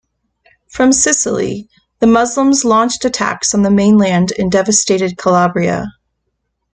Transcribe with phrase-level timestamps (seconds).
[0.67, 1.69] From Sicily,
[1.99, 5.91] the Muslims launched attacks on the mainland and devastated Calabria.